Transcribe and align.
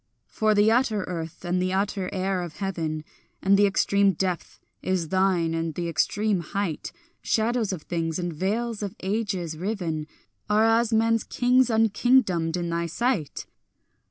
For 0.25 0.55
the 0.55 0.71
utter 0.71 1.03
earth 1.03 1.45
and 1.45 1.61
the 1.61 1.73
utter 1.73 2.09
air 2.11 2.41
of 2.41 2.55
heaven 2.57 3.03
And 3.39 3.55
the 3.55 3.67
extreme 3.67 4.13
depth 4.13 4.59
is 4.81 5.09
thine 5.09 5.53
and 5.53 5.75
the 5.75 5.87
extreme 5.87 6.39
height; 6.39 6.91
Shadows 7.21 7.71
of 7.71 7.83
things 7.83 8.17
and 8.17 8.33
veils 8.33 8.81
of 8.81 8.95
ages 9.03 9.55
riven 9.55 10.07
Are 10.49 10.65
as 10.65 10.91
men's 10.91 11.23
kings 11.23 11.69
unkingdomed 11.69 12.57
in 12.57 12.71
thy 12.71 12.87
sight. 12.87 13.45